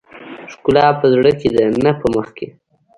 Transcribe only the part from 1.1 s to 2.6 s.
زړه کې ده نه په مخ کې.